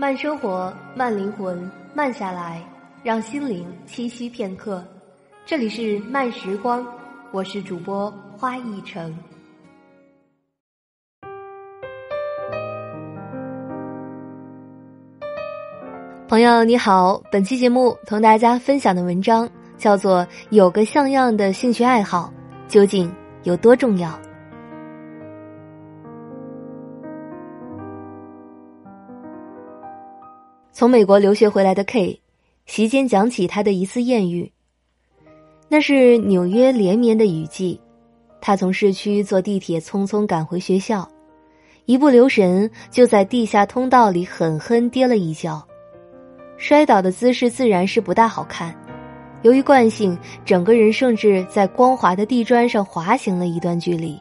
[0.00, 2.62] 慢生活，慢灵魂，慢下来，
[3.02, 4.80] 让心灵栖息片刻。
[5.44, 6.86] 这里是慢时光，
[7.32, 9.12] 我是主播花一成。
[16.28, 20.20] 朋友你好，本期节目同大家分享的文章叫做
[20.50, 22.32] 《有个像样的兴趣爱好
[22.68, 23.12] 究竟
[23.42, 24.08] 有多重要》。
[30.78, 32.20] 从美国留学回来的 K，
[32.66, 34.52] 席间讲起他的一次艳遇。
[35.66, 37.80] 那是纽约连绵的雨季，
[38.40, 41.10] 他从市区坐地铁匆匆赶回学校，
[41.86, 45.60] 一不留神就在地下通道里狠狠跌了一跤，
[46.56, 48.72] 摔倒的姿势自然是不大好看。
[49.42, 54.16] 由于惯性，整个人甚至在光滑的地砖上滑行了一段距离，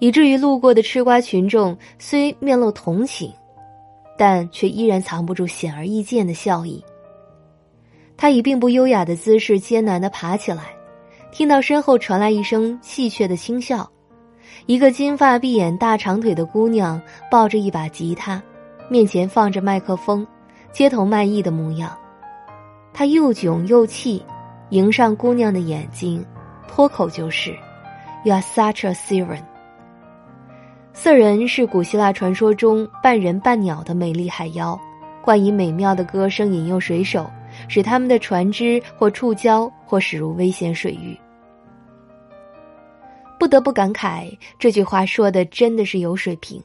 [0.00, 3.32] 以至于路过的吃瓜群众虽面露同情。
[4.18, 6.84] 但却依然藏不住显而易见的笑意。
[8.16, 10.64] 他以并不优雅的姿势艰难的爬起来，
[11.30, 13.88] 听到身后传来一声戏谑的轻笑，
[14.66, 18.42] 一个金发碧眼大长腿的姑娘抱着一把吉他，
[18.88, 20.26] 面前放着麦克风，
[20.72, 21.96] 街头卖艺的模样。
[22.92, 24.20] 他又囧又气，
[24.70, 26.24] 迎上姑娘的眼睛，
[26.66, 27.52] 脱口就是
[28.24, 29.42] ：“You are such a siren。”
[31.00, 34.76] 色人是古希腊传说中半人半鸟的美丽海妖，
[35.22, 37.30] 惯以美妙的歌声引诱水手，
[37.68, 41.16] 使他们的船只或触礁或驶入危险水域。
[43.38, 46.60] 不得不感慨，这句话说的真的是有水平。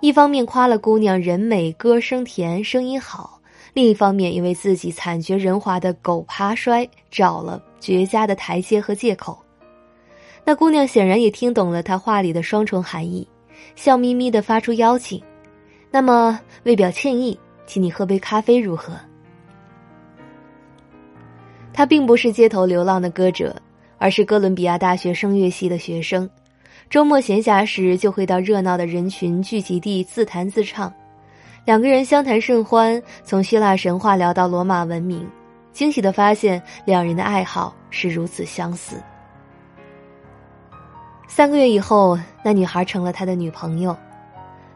[0.00, 3.40] 一方面夸了姑娘人美、歌声甜、声音好；
[3.72, 9.38] 另一方面，因为自己惨绝人寰的狗爬摔，找了绝佳的台阶和借口。
[10.44, 13.26] 那姑娘显然也听懂了他话里的双重含义。
[13.76, 15.22] 笑眯眯的发出邀请，
[15.90, 18.92] 那么为表歉意，请你喝杯咖啡如何？
[21.72, 23.54] 他并不是街头流浪的歌者，
[23.98, 26.28] 而是哥伦比亚大学声乐系的学生。
[26.88, 30.92] 周末闲暇时，就会到热闹的人群聚集地自弹自唱。
[31.64, 35.26] 两个人相谈甚欢，从希腊神话聊到罗马文明，
[35.72, 39.02] 惊喜的发现两人的爱好是如此相似。
[41.26, 43.96] 三个月以后，那女孩成了他的女朋友。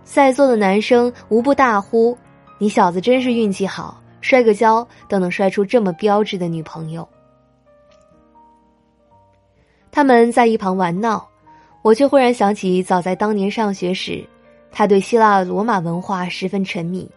[0.02, 2.16] 在座的男生无不大呼
[2.58, 7.06] ：“你小子真是运气好，摔个跤都能摔出这么标致的女朋友。”
[9.92, 11.28] 他们在一旁玩闹，
[11.82, 14.24] 我却忽然想起，早在当年上学时，
[14.72, 17.08] 他对希腊罗马文化十分沉迷，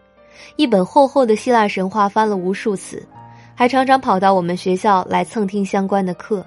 [0.55, 3.07] 一本厚厚的希腊神话翻了无数次，
[3.55, 6.45] 还常常跑到我们学校来蹭听相关的课。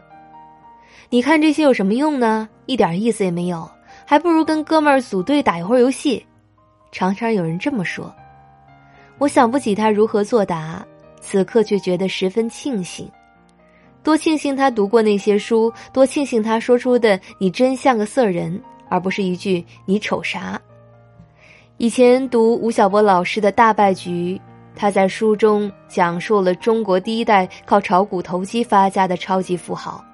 [1.11, 2.49] 你看这些有什么用呢？
[2.67, 3.71] 一点意思也没有，
[4.05, 6.25] 还不如跟哥们儿组队打一会儿游戏。
[6.91, 8.15] 常常有人这么说，
[9.19, 10.85] 我想不起他如何作答，
[11.21, 13.11] 此刻却觉得十分庆幸。
[14.03, 20.61] 多庆幸他读过那些书，多庆幸他说出的“你真像个色人”，而不是一句“你瞅啥”。
[21.79, 24.41] 以前读吴晓波老师的大败局，
[24.77, 30.05] 他在书中讲述了中国第一代靠炒股投机发家的超级富豪。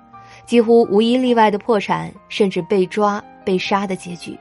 [0.46, 4.38] 几乎无一例外的破产，甚至被抓、被杀的结局。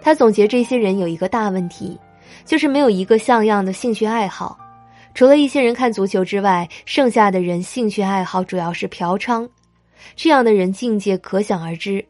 [0.00, 1.98] 他总结这些人有一个大问题，
[2.44, 4.58] 就是没有一个像样的兴趣爱好。
[5.14, 9.48] 除了一些人看足球之外，剩下的人兴趣爱好主要是嫖娼。
[10.14, 12.04] 这样的人境界可想而知，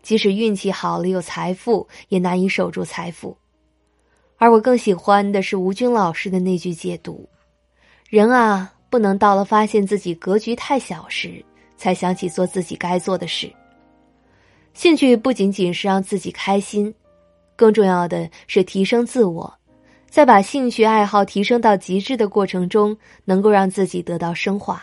[0.00, 3.36] 即使运气好了有财富，也难以守住财富。
[4.38, 7.28] 而我更喜欢的是吴军老师的那句解读
[8.08, 11.42] ：“人啊，不能到了发现自己格局太小时。”
[11.74, 13.52] 才想起做自己该做的事。
[14.72, 16.94] 兴趣不仅仅是让自己开心，
[17.56, 19.52] 更重要的是提升自我，
[20.08, 24.80] 在把兴趣爱好提升到极致的过程中，能够让自己得到升华。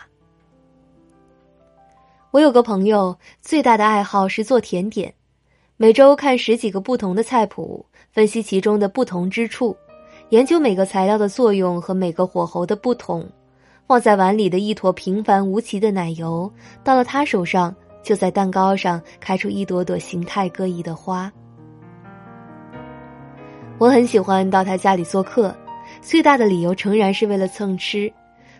[2.32, 5.14] 我有个朋友，最大的爱好是做甜点，
[5.78, 7.82] 每周看十几个不同的菜谱，
[8.12, 9.74] 分析其中的不同之处，
[10.28, 13.26] 研究每个材料的作用和每个火候的不同。
[13.90, 16.48] 放在碗里的一坨平凡无奇的奶油，
[16.84, 21.28] 到了他手上，就在蛋糕上开出一朵朵形态各异的花。
[23.78, 25.52] 我很喜欢到他家里做客，
[26.00, 28.08] 最大的理由诚然是为了蹭吃，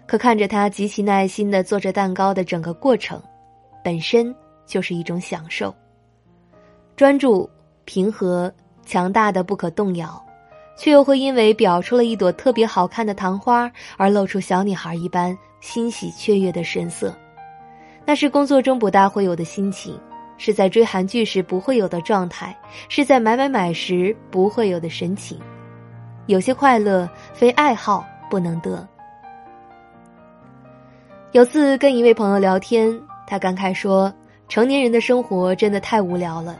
[0.05, 3.23] 可看着他极其耐心的做着蛋糕的整个过程，
[3.85, 4.35] 本身
[4.67, 5.73] 就是一种享受。
[6.97, 7.49] 专注、
[7.85, 8.53] 平和、
[8.85, 10.21] 强大的不可动摇。
[10.81, 17.15] 却又会因为表出了一朵特别好看的糖花而露出小女孩一般欣喜雀跃的神色，
[18.07, 20.01] 那是工作中不大会有的心情，
[20.39, 22.57] 是在追韩剧时不会有的状态，
[22.89, 25.39] 是在买买买时不会有的神情。
[26.25, 28.89] 有些快乐非爱好不能得。
[31.33, 34.11] 有次跟一位朋友聊天，他感慨说
[34.49, 36.59] ：“成年人的生活真的太无聊了，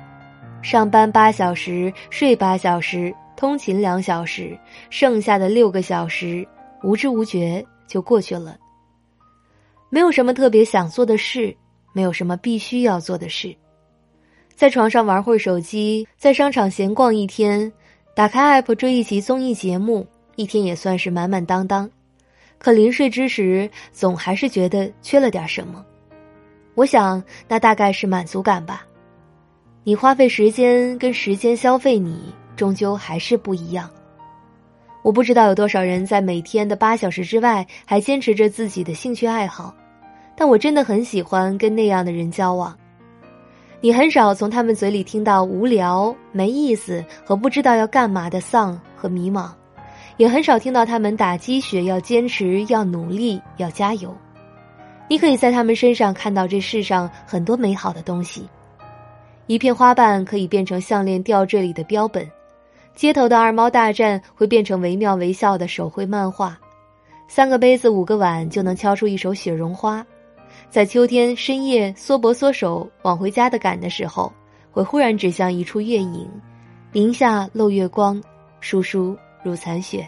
[0.61, 4.55] 上班八小时，睡八小时，通勤两小时，
[4.91, 6.47] 剩下的六个小时
[6.83, 8.59] 无知无觉就过去了。
[9.89, 11.57] 没有什么特别想做的事，
[11.95, 13.57] 没有什么必须要做的事。”
[14.55, 17.73] 在床上玩会儿手机，在商场闲逛一天，
[18.15, 20.07] 打开 app 追一集综艺节目，
[20.37, 21.91] 一天也算是满满当当。
[22.59, 25.83] 可临睡之时，总还是觉得缺了点什么。
[26.75, 28.87] 我想，那大概是满足感吧。
[29.83, 33.89] 你花费时间跟时间消费你，终究还是不一样。
[35.03, 39.75] 我不知道有多少人在每天的八小时之外，还坚持着自己的兴趣爱好，
[40.37, 42.77] 但我真的很喜欢跟那样的人交往。
[43.81, 49.49] 你很少从他们嘴里听到无聊、没意思和不知道要干嘛的丧和迷茫，
[50.19, 54.15] 也很少听到他们打鸡血、要坚持、要努力、要加油。
[55.09, 58.47] 你可以在他们身上看到这世上很多美好的东西：
[59.47, 62.31] 一片花瓣可以变成项链吊坠里的标本，
[62.95, 66.59] 街头的二猫大战会变成惟妙惟肖的手绘漫画，
[67.29, 70.05] 三个杯子五个碗就能敲出一首雪绒花。
[70.69, 74.33] 在秋天深夜缩脖缩手往回家的赶的时候，
[74.71, 76.29] 会忽然指向一处月影，
[76.93, 78.23] 林下漏月光，
[78.61, 80.07] 疏疏如残雪。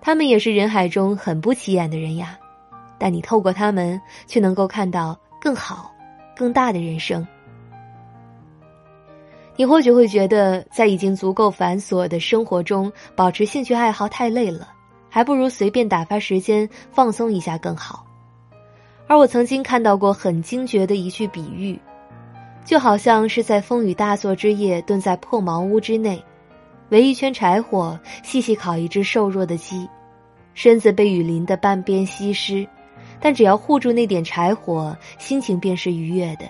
[0.00, 2.38] 他们也是人海中很不起眼的人呀，
[2.98, 5.92] 但你透过他们，却能够看到更好、
[6.34, 7.26] 更大的人生。
[9.60, 14.66] 你或许会觉得，在已经足够繁琐的生活中，保持兴趣爱好太累了，
[15.10, 18.06] 还不如随便打发时间、放松一下更好。
[19.06, 21.78] 而我曾经看到过很惊绝的一句比喻，
[22.64, 26.24] 就好像是在风雨大作之夜，蹲在破茅屋之内，
[26.88, 29.86] 围一圈柴火，细细烤一只瘦弱的鸡，
[30.54, 32.66] 身子被雨淋得半边稀湿，
[33.20, 36.46] 但只要护住那点柴火，心情便是愉悦的。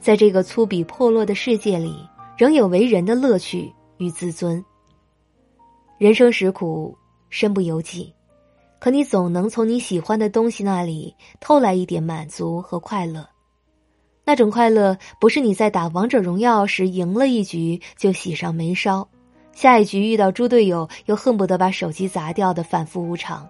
[0.00, 2.04] 在这个粗鄙破落的世界里，
[2.36, 4.64] 仍有为人的乐趣与自尊。
[5.98, 6.96] 人生实苦，
[7.30, 8.12] 身不由己。
[8.80, 13.28] 可你总能从你喜欢的东西那里偷来一点满足和快乐，
[14.24, 19.06] 那种快乐不是你在打王者荣耀时赢了一局就喜上眉梢，
[19.52, 23.48] 下一局遇到猪队友又恨不得把手机砸掉的反复无常，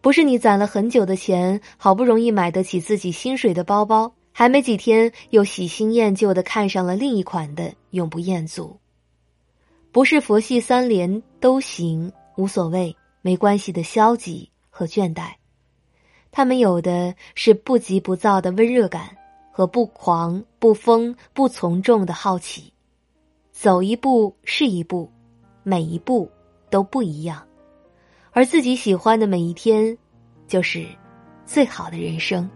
[0.00, 8.80] 不是你攒了很久的钱好不容易买得起自己薪水的包包，还没几天又喜新厌旧的看上了另一款的永不厌足，
[9.92, 12.94] 不是佛系三连都行无所谓。
[13.22, 15.34] 没关系的消极和倦怠，
[16.30, 19.16] 他们有的是不急不躁的温热感
[19.50, 22.70] 和不狂不疯不从众的好奇，
[23.50, 25.10] 走一步是一步，
[25.62, 26.30] 每一步
[26.68, 27.46] 都不一样，
[28.32, 29.96] 而自己喜欢的每一天，
[30.46, 30.84] 就是
[31.46, 32.50] 最好的人生。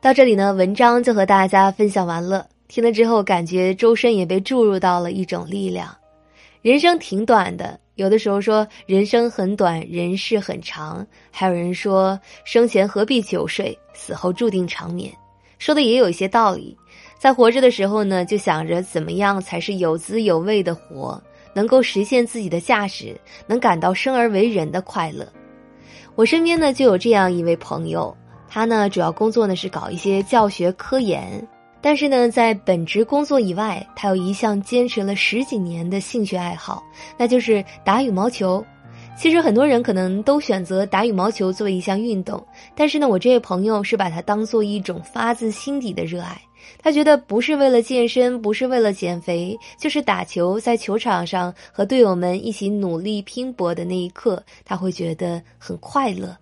[0.00, 2.46] 到这里呢，文章就和大家分享完了。
[2.68, 5.88] 听了之后，感觉周身也被注入到了一种力量。
[6.62, 15.12] 人生挺短的，有的时候说人生很短，人世很长，还有人说生前何必久睡，死后注定长眠，
[15.58, 16.76] 说的也有一些道理。
[17.18, 21.20] 在活着的时候呢，就想着怎么样才是有滋有味的活，
[21.52, 25.26] 能够实现自己的价值，能感到生而为人的快乐。
[26.14, 28.16] 我身边呢就有这样一位朋友，
[28.48, 31.46] 他呢主要工作呢是搞一些教学科研。
[31.80, 36.82] 但是呢，在本职工作以外，他有一项坚持了十几年的兴趣爱好，
[37.16, 38.64] 那就是打羽毛球。
[39.16, 46.40] 其实很多人可能都选择打羽毛球作为一项运动，但是呢，我这位朋友是把它当做一种发自心底的热爱。
[46.82, 56.36] 他觉得不是为了健身，不是为了减肥，就是打球，在球场上和队友们一起努力拼搏的那一刻，他会觉得很快乐。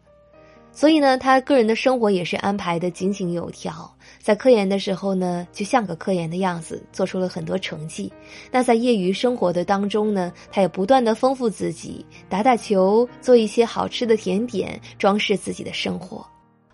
[0.77, 3.91] 所以呢，他个人的生活也是安排的井井有条。
[4.21, 8.13] 在科研的时候呢，就像个科研的样子，做出了很多成绩。
[8.53, 16.23] 那在业余生活的当中呢，他也不断的丰富自己，打打球，做一些好吃的甜点，装饰自己的生活。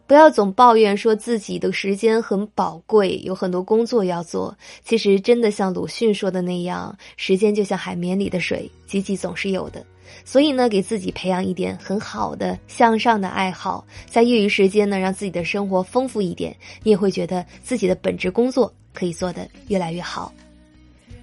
[0.05, 4.53] 不要总抱怨说自己的时间很宝贵，有很多工作要做。
[4.85, 9.87] 其实真的像鲁迅说的那样，时间就像海绵里的水，挤挤总是有的。
[10.25, 20.33] 所以呢，给自己培养一点很好的向上的爱好，在业余时间呢，让自己的生活丰富一点，你也会觉得自己的本职工作可以做得越来越好。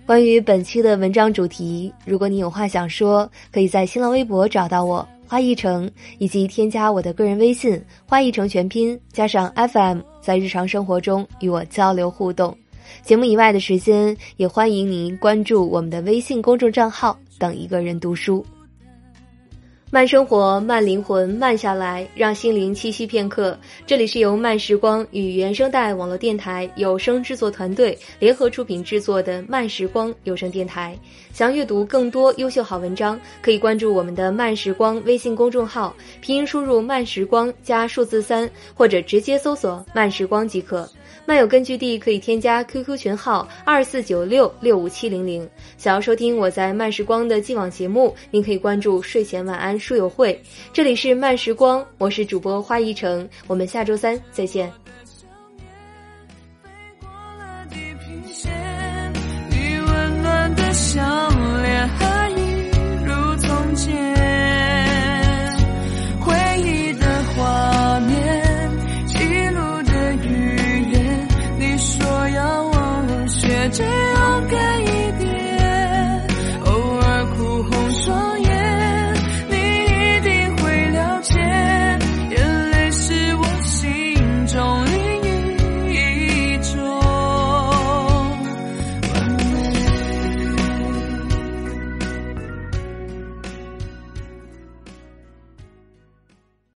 [0.05, 12.57] 关于本期的文章主题，如果你有话想说，可以在新浪微博找到我花一成，以及添加我的个人微信花一成全拼加上 FM，在日常生活中与我交流互动。
[13.03, 18.43] 节目以外的时间，也欢迎您关注我们的微信公众账号“等一个人读书”。
[19.91, 23.57] 慢生活，慢灵魂，慢下来，让心灵栖息片刻。
[23.87, 30.95] 这里是由慢时光与原声带网络电台有声制作团队联合出品制作的慢时光有声电台。
[31.39, 40.85] 想阅读更多优秀好文章，可以关注我们的慢时光微信公众号，拼音输入“慢时光”加数字三，或者直接搜索“慢时光”即可。
[41.25, 45.49] 漫友根据地可以添加 QQ 群号二四九六六五七零零。
[45.77, 50.37] 想要收听我在慢时光的既往节目，您可以关注睡前晚安书友会。
[50.73, 54.69] 这里是慢时光，我是主播花一城，我们下周三再见。
[56.61, 56.69] 飞
[56.99, 58.51] 过了地平线
[59.49, 61.28] 你温暖的笑